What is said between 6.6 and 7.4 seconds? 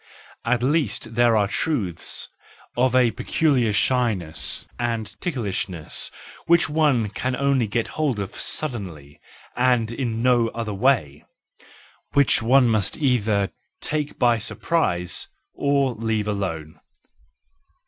one can